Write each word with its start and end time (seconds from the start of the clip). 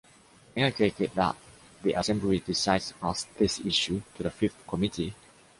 May 0.55 0.65
I 0.65 0.71
take 0.71 0.99
it 1.01 1.13
that 1.13 1.35
the 1.83 1.93
Assembly 1.93 2.39
decides 2.39 2.87
to 2.87 2.93
pass 2.95 3.25
this 3.37 3.59
issue 3.59 4.01
to 4.15 4.23
the 4.23 4.31
Fifth 4.31 4.65
Committee? 4.67 5.13